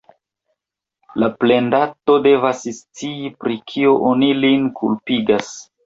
[1.23, 5.59] La plendato devas scii, pri kio oni lin kulpigas.